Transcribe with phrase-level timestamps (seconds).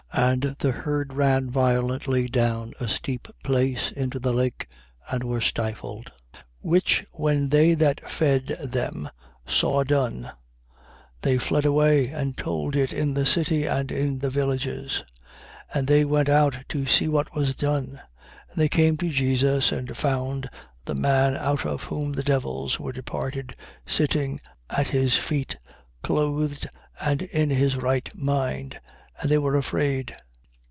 [0.13, 4.67] And the herd ran violently down a steep place into the lake
[5.09, 6.11] and were stifled.
[6.33, 6.41] 8:34.
[6.59, 9.09] Which when they that fed them
[9.47, 10.29] saw done,
[11.21, 15.05] they fled away and told it in the city and in the villages.
[15.73, 15.79] 8:35.
[15.79, 18.01] And they went out to see what was done.
[18.49, 20.49] And they came to Jesus and found
[20.83, 23.53] the man out of whom the devils were departed,
[23.85, 25.55] sitting at his feet,
[26.03, 26.67] clothed
[26.99, 28.77] and in his right mind.
[29.23, 30.15] And they were afraid.